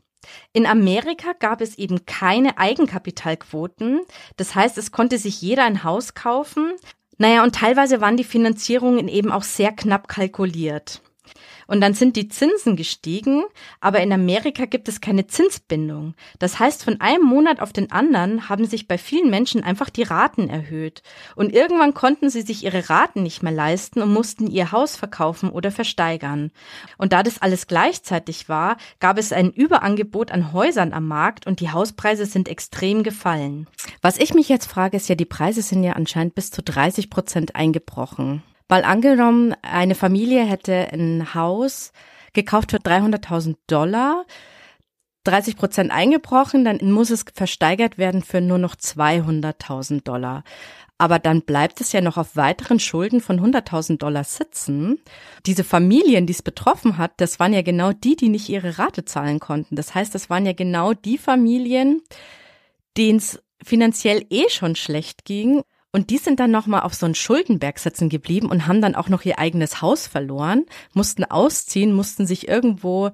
In 0.53 0.65
Amerika 0.65 1.33
gab 1.39 1.61
es 1.61 1.77
eben 1.77 2.05
keine 2.05 2.57
Eigenkapitalquoten. 2.57 4.01
Das 4.35 4.53
heißt, 4.53 4.77
es 4.77 4.91
konnte 4.91 5.17
sich 5.17 5.41
jeder 5.41 5.63
ein 5.63 5.83
Haus 5.83 6.13
kaufen. 6.13 6.73
Naja, 7.17 7.43
und 7.43 7.55
teilweise 7.55 7.99
waren 7.99 8.17
die 8.17 8.23
Finanzierungen 8.23 9.07
eben 9.07 9.31
auch 9.31 9.43
sehr 9.43 9.71
knapp 9.71 10.07
kalkuliert. 10.07 11.01
Und 11.67 11.81
dann 11.81 11.93
sind 11.93 12.15
die 12.15 12.29
Zinsen 12.29 12.75
gestiegen, 12.75 13.43
aber 13.79 13.99
in 14.01 14.11
Amerika 14.11 14.65
gibt 14.65 14.87
es 14.87 15.01
keine 15.01 15.27
Zinsbindung. 15.27 16.15
Das 16.39 16.59
heißt, 16.59 16.83
von 16.83 16.99
einem 17.01 17.23
Monat 17.23 17.59
auf 17.59 17.73
den 17.73 17.91
anderen 17.91 18.49
haben 18.49 18.65
sich 18.65 18.87
bei 18.87 18.97
vielen 18.97 19.29
Menschen 19.29 19.63
einfach 19.63 19.89
die 19.89 20.03
Raten 20.03 20.49
erhöht. 20.49 21.03
Und 21.35 21.53
irgendwann 21.53 21.93
konnten 21.93 22.29
sie 22.29 22.41
sich 22.41 22.63
ihre 22.63 22.89
Raten 22.89 23.23
nicht 23.23 23.43
mehr 23.43 23.51
leisten 23.51 24.01
und 24.01 24.13
mussten 24.13 24.47
ihr 24.47 24.71
Haus 24.71 24.95
verkaufen 24.95 25.49
oder 25.49 25.71
versteigern. 25.71 26.51
Und 26.97 27.13
da 27.13 27.23
das 27.23 27.41
alles 27.41 27.67
gleichzeitig 27.67 28.49
war, 28.49 28.77
gab 28.99 29.17
es 29.17 29.33
ein 29.33 29.51
Überangebot 29.51 30.31
an 30.31 30.53
Häusern 30.53 30.93
am 30.93 31.07
Markt 31.07 31.47
und 31.47 31.59
die 31.59 31.71
Hauspreise 31.71 32.25
sind 32.25 32.47
extrem 32.47 33.03
gefallen. 33.03 33.67
Was 34.01 34.17
ich 34.17 34.33
mich 34.33 34.49
jetzt 34.49 34.67
frage, 34.67 34.97
ist 34.97 35.09
ja, 35.09 35.15
die 35.15 35.25
Preise 35.25 35.61
sind 35.61 35.83
ja 35.83 35.93
anscheinend 35.93 36.35
bis 36.35 36.51
zu 36.51 36.63
30 36.63 37.09
Prozent 37.09 37.55
eingebrochen. 37.55 38.43
Weil 38.67 38.83
angenommen, 38.83 39.55
eine 39.61 39.95
Familie 39.95 40.43
hätte 40.45 40.91
ein 40.91 41.33
Haus 41.33 41.91
gekauft 42.33 42.71
für 42.71 42.77
300.000 42.77 43.55
Dollar, 43.67 44.25
30 45.23 45.57
Prozent 45.57 45.91
eingebrochen, 45.91 46.63
dann 46.63 46.79
muss 46.91 47.09
es 47.09 47.25
versteigert 47.33 47.97
werden 47.97 48.23
für 48.23 48.41
nur 48.41 48.57
noch 48.57 48.75
200.000 48.75 50.03
Dollar. 50.03 50.43
Aber 50.97 51.19
dann 51.19 51.43
bleibt 51.43 51.79
es 51.79 51.91
ja 51.91 52.01
noch 52.01 52.17
auf 52.17 52.35
weiteren 52.35 52.79
Schulden 52.79 53.21
von 53.21 53.39
100.000 53.39 53.97
Dollar 53.97 54.23
sitzen. 54.23 54.99
Diese 55.45 55.63
Familien, 55.63 56.25
die 56.25 56.33
es 56.33 56.41
betroffen 56.41 56.97
hat, 56.97 57.11
das 57.17 57.39
waren 57.39 57.53
ja 57.53 57.61
genau 57.61 57.91
die, 57.91 58.15
die 58.15 58.29
nicht 58.29 58.49
ihre 58.49 58.79
Rate 58.79 59.05
zahlen 59.05 59.39
konnten. 59.39 59.75
Das 59.75 59.93
heißt, 59.93 60.15
das 60.15 60.29
waren 60.29 60.45
ja 60.45 60.53
genau 60.53 60.93
die 60.93 61.17
Familien, 61.17 62.01
denen 62.97 63.19
es 63.19 63.43
finanziell 63.63 64.25
eh 64.29 64.49
schon 64.49 64.75
schlecht 64.75 65.25
ging 65.25 65.61
und 65.91 66.09
die 66.09 66.17
sind 66.17 66.39
dann 66.39 66.51
nochmal 66.51 66.81
auf 66.81 66.93
so 66.93 67.05
einen 67.05 67.15
Schuldenberg 67.15 67.79
sitzen 67.79 68.09
geblieben 68.09 68.49
und 68.49 68.67
haben 68.67 68.81
dann 68.81 68.95
auch 68.95 69.09
noch 69.09 69.23
ihr 69.25 69.39
eigenes 69.39 69.81
Haus 69.81 70.07
verloren, 70.07 70.65
mussten 70.93 71.23
ausziehen, 71.23 71.93
mussten 71.93 72.27
sich 72.27 72.47
irgendwo 72.47 73.11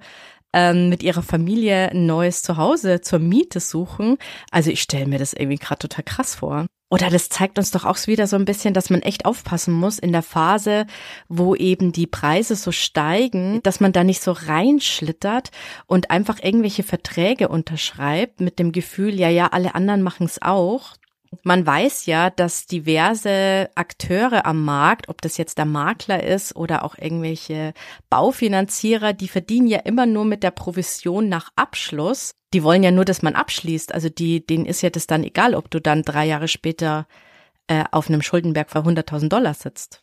ähm, 0.52 0.88
mit 0.88 1.02
ihrer 1.02 1.22
Familie 1.22 1.90
ein 1.90 2.06
neues 2.06 2.42
Zuhause 2.42 3.00
zur 3.00 3.18
Miete 3.18 3.60
suchen. 3.60 4.18
Also 4.50 4.70
ich 4.70 4.82
stelle 4.82 5.06
mir 5.06 5.18
das 5.18 5.32
irgendwie 5.32 5.58
gerade 5.58 5.78
total 5.78 6.04
krass 6.04 6.34
vor. 6.36 6.66
Oder 6.90 7.10
das 7.10 7.28
zeigt 7.28 7.58
uns 7.58 7.72
doch 7.72 7.84
auch 7.84 7.98
wieder 8.06 8.28
so 8.28 8.36
ein 8.36 8.44
bisschen, 8.44 8.72
dass 8.72 8.88
man 8.88 9.02
echt 9.02 9.24
aufpassen 9.24 9.74
muss 9.74 9.98
in 9.98 10.12
der 10.12 10.22
Phase, 10.22 10.86
wo 11.28 11.56
eben 11.56 11.90
die 11.90 12.06
Preise 12.06 12.54
so 12.54 12.70
steigen, 12.70 13.60
dass 13.64 13.80
man 13.80 13.92
da 13.92 14.04
nicht 14.04 14.22
so 14.22 14.30
reinschlittert 14.30 15.50
und 15.86 16.10
einfach 16.10 16.38
irgendwelche 16.40 16.84
Verträge 16.84 17.48
unterschreibt 17.48 18.40
mit 18.40 18.60
dem 18.60 18.70
Gefühl, 18.70 19.18
ja, 19.18 19.28
ja, 19.28 19.48
alle 19.48 19.74
anderen 19.74 20.02
machen 20.02 20.26
es 20.26 20.40
auch. 20.40 20.94
Man 21.42 21.66
weiß 21.66 22.06
ja, 22.06 22.30
dass 22.30 22.66
diverse 22.66 23.70
Akteure 23.74 24.46
am 24.46 24.64
Markt, 24.64 25.08
ob 25.08 25.20
das 25.22 25.36
jetzt 25.36 25.58
der 25.58 25.64
Makler 25.64 26.22
ist 26.22 26.56
oder 26.56 26.84
auch 26.84 26.96
irgendwelche 26.98 27.74
Baufinanzierer, 28.10 29.12
die 29.12 29.28
verdienen 29.28 29.66
ja 29.66 29.78
immer 29.80 30.06
nur 30.06 30.24
mit 30.24 30.42
der 30.42 30.50
Provision 30.50 31.28
nach 31.28 31.50
Abschluss. 31.56 32.32
Die 32.52 32.62
wollen 32.62 32.82
ja 32.82 32.90
nur, 32.90 33.04
dass 33.04 33.22
man 33.22 33.34
abschließt. 33.34 33.92
Also 33.92 34.08
die, 34.08 34.46
denen 34.46 34.66
ist 34.66 34.82
ja 34.82 34.90
das 34.90 35.06
dann 35.06 35.24
egal, 35.24 35.54
ob 35.54 35.70
du 35.70 35.80
dann 35.80 36.02
drei 36.02 36.26
Jahre 36.26 36.48
später 36.48 37.06
äh, 37.66 37.84
auf 37.90 38.08
einem 38.08 38.22
Schuldenberg 38.22 38.70
für 38.70 38.80
100.000 38.80 39.28
Dollar 39.28 39.54
sitzt. 39.54 40.02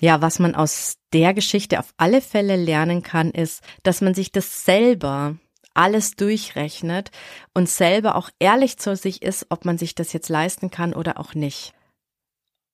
Ja, 0.00 0.22
was 0.22 0.38
man 0.38 0.54
aus 0.54 0.98
der 1.12 1.34
Geschichte 1.34 1.80
auf 1.80 1.92
alle 1.96 2.20
Fälle 2.20 2.56
lernen 2.56 3.02
kann, 3.02 3.30
ist, 3.30 3.62
dass 3.82 4.00
man 4.00 4.14
sich 4.14 4.30
das 4.30 4.64
selber 4.64 5.36
alles 5.78 6.16
durchrechnet 6.16 7.12
und 7.54 7.68
selber 7.68 8.16
auch 8.16 8.30
ehrlich 8.40 8.78
zu 8.78 8.96
sich 8.96 9.22
ist, 9.22 9.46
ob 9.48 9.64
man 9.64 9.78
sich 9.78 9.94
das 9.94 10.12
jetzt 10.12 10.28
leisten 10.28 10.70
kann 10.70 10.92
oder 10.92 11.20
auch 11.20 11.34
nicht. 11.34 11.72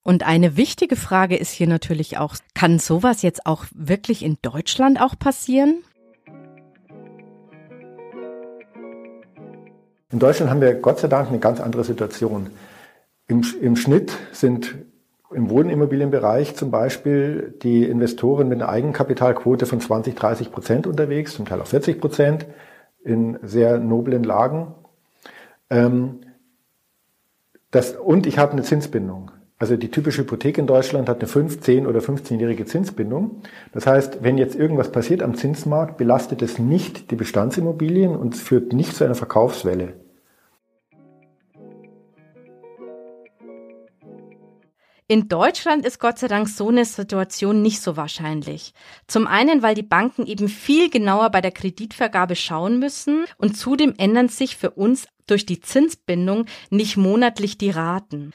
Und 0.02 0.26
eine 0.26 0.56
wichtige 0.56 0.96
Frage 0.96 1.36
ist 1.36 1.50
hier 1.50 1.66
natürlich 1.66 2.16
auch, 2.16 2.36
kann 2.54 2.78
sowas 2.78 3.20
jetzt 3.20 3.46
auch 3.46 3.66
wirklich 3.74 4.24
in 4.24 4.38
Deutschland 4.40 5.00
auch 5.00 5.18
passieren? 5.18 5.82
In 10.10 10.18
Deutschland 10.18 10.50
haben 10.50 10.60
wir 10.62 10.74
Gott 10.74 10.98
sei 10.98 11.08
Dank 11.08 11.28
eine 11.28 11.40
ganz 11.40 11.60
andere 11.60 11.84
Situation. 11.84 12.50
Im, 13.26 13.44
im 13.60 13.76
Schnitt 13.76 14.12
sind 14.32 14.76
im 15.30 15.50
Wohnimmobilienbereich 15.50 16.54
zum 16.54 16.70
Beispiel 16.70 17.54
die 17.62 17.84
Investoren 17.84 18.48
mit 18.48 18.62
einer 18.62 18.70
Eigenkapitalquote 18.70 19.66
von 19.66 19.80
20, 19.80 20.14
30 20.14 20.52
Prozent 20.52 20.86
unterwegs, 20.86 21.34
zum 21.34 21.44
Teil 21.44 21.60
auch 21.60 21.66
40 21.66 22.00
Prozent 22.00 22.46
in 23.04 23.38
sehr 23.42 23.78
noblen 23.78 24.24
Lagen. 24.24 24.74
Ähm, 25.70 26.20
das, 27.70 27.92
und 27.96 28.26
ich 28.26 28.38
habe 28.38 28.52
eine 28.52 28.62
Zinsbindung. 28.62 29.30
Also 29.58 29.76
die 29.76 29.90
typische 29.90 30.22
Hypothek 30.22 30.58
in 30.58 30.66
Deutschland 30.66 31.08
hat 31.08 31.20
eine 31.20 31.28
5, 31.28 31.60
10 31.60 31.86
oder 31.86 32.00
15-jährige 32.00 32.66
Zinsbindung. 32.66 33.42
Das 33.72 33.86
heißt, 33.86 34.18
wenn 34.22 34.36
jetzt 34.36 34.56
irgendwas 34.56 34.90
passiert 34.90 35.22
am 35.22 35.34
Zinsmarkt, 35.36 35.96
belastet 35.96 36.42
es 36.42 36.58
nicht 36.58 37.10
die 37.10 37.16
Bestandsimmobilien 37.16 38.16
und 38.16 38.36
führt 38.36 38.72
nicht 38.72 38.94
zu 38.94 39.04
einer 39.04 39.14
Verkaufswelle. 39.14 39.94
In 45.06 45.28
Deutschland 45.28 45.84
ist 45.84 45.98
Gott 45.98 46.18
sei 46.18 46.28
Dank 46.28 46.48
so 46.48 46.68
eine 46.68 46.86
Situation 46.86 47.60
nicht 47.60 47.82
so 47.82 47.98
wahrscheinlich. 47.98 48.72
Zum 49.06 49.26
einen, 49.26 49.62
weil 49.62 49.74
die 49.74 49.82
Banken 49.82 50.26
eben 50.26 50.48
viel 50.48 50.88
genauer 50.88 51.28
bei 51.28 51.42
der 51.42 51.52
Kreditvergabe 51.52 52.36
schauen 52.36 52.78
müssen 52.78 53.26
und 53.36 53.54
zudem 53.54 53.94
ändern 53.98 54.30
sich 54.30 54.56
für 54.56 54.70
uns 54.70 55.06
durch 55.26 55.44
die 55.44 55.60
Zinsbindung 55.60 56.46
nicht 56.70 56.96
monatlich 56.96 57.58
die 57.58 57.68
Raten. 57.68 58.32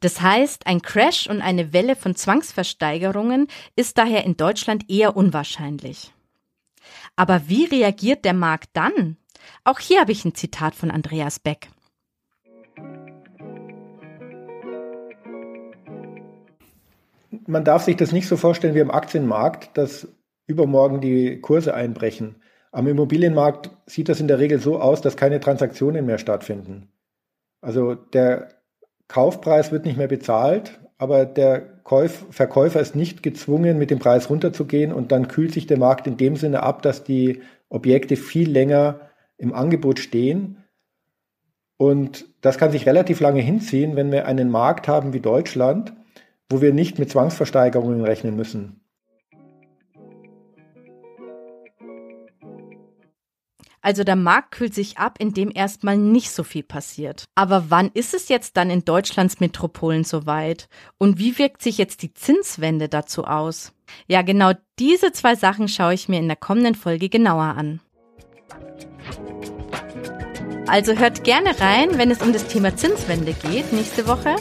Das 0.00 0.20
heißt, 0.20 0.66
ein 0.66 0.82
Crash 0.82 1.26
und 1.26 1.40
eine 1.40 1.72
Welle 1.72 1.96
von 1.96 2.14
Zwangsversteigerungen 2.14 3.46
ist 3.74 3.96
daher 3.96 4.24
in 4.24 4.36
Deutschland 4.36 4.90
eher 4.90 5.16
unwahrscheinlich. 5.16 6.12
Aber 7.16 7.48
wie 7.48 7.64
reagiert 7.64 8.26
der 8.26 8.34
Markt 8.34 8.68
dann? 8.74 9.16
Auch 9.64 9.78
hier 9.78 10.00
habe 10.00 10.12
ich 10.12 10.26
ein 10.26 10.34
Zitat 10.34 10.74
von 10.74 10.90
Andreas 10.90 11.38
Beck. 11.38 11.70
Man 17.46 17.64
darf 17.64 17.84
sich 17.84 17.96
das 17.96 18.12
nicht 18.12 18.28
so 18.28 18.36
vorstellen 18.36 18.74
wie 18.74 18.80
am 18.80 18.90
Aktienmarkt, 18.90 19.76
dass 19.76 20.08
übermorgen 20.46 21.00
die 21.00 21.40
Kurse 21.40 21.74
einbrechen. 21.74 22.36
Am 22.72 22.86
Immobilienmarkt 22.86 23.70
sieht 23.86 24.08
das 24.08 24.20
in 24.20 24.28
der 24.28 24.38
Regel 24.38 24.58
so 24.60 24.80
aus, 24.80 25.00
dass 25.00 25.16
keine 25.16 25.40
Transaktionen 25.40 26.06
mehr 26.06 26.18
stattfinden. 26.18 26.88
Also 27.60 27.94
der 27.94 28.48
Kaufpreis 29.08 29.72
wird 29.72 29.84
nicht 29.84 29.98
mehr 29.98 30.08
bezahlt, 30.08 30.80
aber 30.98 31.24
der 31.24 31.60
Käuf 31.82 32.26
Verkäufer 32.30 32.80
ist 32.80 32.94
nicht 32.94 33.22
gezwungen, 33.22 33.78
mit 33.78 33.90
dem 33.90 33.98
Preis 33.98 34.30
runterzugehen 34.30 34.92
und 34.92 35.12
dann 35.12 35.28
kühlt 35.28 35.52
sich 35.52 35.66
der 35.66 35.78
Markt 35.78 36.06
in 36.06 36.16
dem 36.16 36.36
Sinne 36.36 36.62
ab, 36.62 36.82
dass 36.82 37.04
die 37.04 37.42
Objekte 37.68 38.16
viel 38.16 38.50
länger 38.50 39.00
im 39.36 39.52
Angebot 39.52 39.98
stehen. 39.98 40.58
Und 41.76 42.26
das 42.42 42.58
kann 42.58 42.70
sich 42.70 42.86
relativ 42.86 43.20
lange 43.20 43.40
hinziehen, 43.40 43.96
wenn 43.96 44.12
wir 44.12 44.26
einen 44.26 44.50
Markt 44.50 44.86
haben 44.86 45.12
wie 45.12 45.20
Deutschland, 45.20 45.92
wo 46.50 46.60
wir 46.60 46.74
nicht 46.74 46.98
mit 46.98 47.10
Zwangsversteigerungen 47.10 48.04
rechnen 48.04 48.36
müssen. 48.36 48.80
Also 53.82 54.04
der 54.04 54.16
Markt 54.16 54.50
kühlt 54.50 54.74
sich 54.74 54.98
ab, 54.98 55.16
indem 55.18 55.50
erstmal 55.54 55.96
nicht 55.96 56.30
so 56.30 56.42
viel 56.42 56.62
passiert. 56.62 57.24
Aber 57.34 57.70
wann 57.70 57.90
ist 57.94 58.12
es 58.12 58.28
jetzt 58.28 58.58
dann 58.58 58.68
in 58.68 58.84
Deutschlands 58.84 59.40
Metropolen 59.40 60.04
soweit? 60.04 60.68
Und 60.98 61.18
wie 61.18 61.38
wirkt 61.38 61.62
sich 61.62 61.78
jetzt 61.78 62.02
die 62.02 62.12
Zinswende 62.12 62.90
dazu 62.90 63.24
aus? 63.24 63.72
Ja, 64.06 64.20
genau 64.20 64.52
diese 64.78 65.12
zwei 65.12 65.34
Sachen 65.34 65.66
schaue 65.66 65.94
ich 65.94 66.10
mir 66.10 66.18
in 66.18 66.28
der 66.28 66.36
kommenden 66.36 66.74
Folge 66.74 67.08
genauer 67.08 67.54
an. 67.56 67.80
Also 70.66 70.92
hört 70.92 71.24
gerne 71.24 71.58
rein, 71.58 71.96
wenn 71.96 72.10
es 72.10 72.22
um 72.22 72.32
das 72.32 72.46
Thema 72.46 72.76
Zinswende 72.76 73.32
geht 73.32 73.72
nächste 73.72 74.06
Woche. 74.06 74.36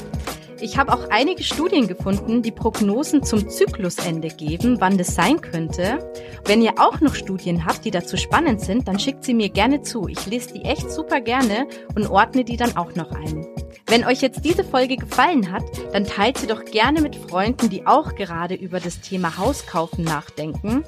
Ich 0.61 0.77
habe 0.77 0.91
auch 0.93 1.09
einige 1.09 1.43
Studien 1.43 1.87
gefunden, 1.87 2.41
die 2.41 2.51
Prognosen 2.51 3.23
zum 3.23 3.49
Zyklusende 3.49 4.27
geben, 4.27 4.81
wann 4.81 4.97
das 4.97 5.15
sein 5.15 5.39
könnte. 5.39 6.11
Wenn 6.45 6.61
ihr 6.61 6.73
auch 6.77 6.99
noch 6.99 7.15
Studien 7.15 7.65
habt, 7.65 7.85
die 7.85 7.91
dazu 7.91 8.17
spannend 8.17 8.59
sind, 8.59 8.87
dann 8.87 8.99
schickt 8.99 9.23
sie 9.23 9.33
mir 9.33 9.49
gerne 9.49 9.81
zu. 9.83 10.07
Ich 10.09 10.25
lese 10.25 10.53
die 10.53 10.65
echt 10.65 10.91
super 10.91 11.21
gerne 11.21 11.67
und 11.95 12.09
ordne 12.09 12.43
die 12.43 12.57
dann 12.57 12.75
auch 12.75 12.93
noch 12.95 13.11
ein. 13.11 13.47
Wenn 13.87 14.05
euch 14.05 14.21
jetzt 14.21 14.43
diese 14.43 14.63
Folge 14.63 14.97
gefallen 14.97 15.51
hat, 15.51 15.63
dann 15.93 16.05
teilt 16.05 16.37
sie 16.37 16.47
doch 16.47 16.65
gerne 16.65 17.01
mit 17.01 17.15
Freunden, 17.15 17.69
die 17.69 17.87
auch 17.87 18.15
gerade 18.15 18.55
über 18.55 18.79
das 18.79 18.99
Thema 18.99 19.37
Hauskaufen 19.37 20.03
nachdenken 20.03 20.83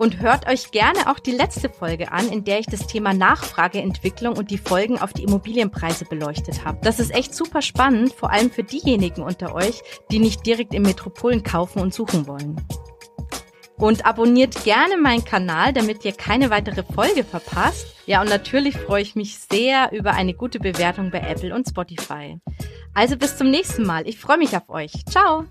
und 0.00 0.18
hört 0.20 0.48
euch 0.48 0.70
gerne 0.70 1.10
auch 1.10 1.18
die 1.18 1.30
letzte 1.30 1.68
Folge 1.68 2.10
an, 2.10 2.32
in 2.32 2.42
der 2.42 2.58
ich 2.58 2.64
das 2.64 2.86
Thema 2.86 3.12
Nachfrageentwicklung 3.12 4.34
und 4.34 4.50
die 4.50 4.56
Folgen 4.56 4.98
auf 4.98 5.12
die 5.12 5.24
Immobilienpreise 5.24 6.06
beleuchtet 6.06 6.64
habe. 6.64 6.78
Das 6.82 7.00
ist 7.00 7.14
echt 7.14 7.34
super 7.34 7.60
spannend, 7.60 8.14
vor 8.14 8.30
allem 8.30 8.50
für 8.50 8.62
diejenigen 8.62 9.22
unter 9.22 9.54
euch, 9.54 9.82
die 10.10 10.18
nicht 10.18 10.46
direkt 10.46 10.72
in 10.72 10.82
Metropolen 10.82 11.42
kaufen 11.42 11.82
und 11.82 11.92
suchen 11.92 12.26
wollen. 12.26 12.56
Und 13.76 14.06
abonniert 14.06 14.64
gerne 14.64 14.96
meinen 14.96 15.24
Kanal, 15.24 15.74
damit 15.74 16.02
ihr 16.06 16.12
keine 16.12 16.48
weitere 16.48 16.82
Folge 16.82 17.22
verpasst. 17.22 17.94
Ja, 18.06 18.22
und 18.22 18.30
natürlich 18.30 18.78
freue 18.78 19.02
ich 19.02 19.16
mich 19.16 19.38
sehr 19.38 19.92
über 19.92 20.12
eine 20.12 20.32
gute 20.32 20.60
Bewertung 20.60 21.10
bei 21.10 21.20
Apple 21.20 21.54
und 21.54 21.68
Spotify. 21.68 22.38
Also 22.94 23.18
bis 23.18 23.36
zum 23.36 23.50
nächsten 23.50 23.84
Mal. 23.84 24.08
Ich 24.08 24.18
freue 24.18 24.38
mich 24.38 24.56
auf 24.56 24.70
euch. 24.70 24.92
Ciao! 25.04 25.44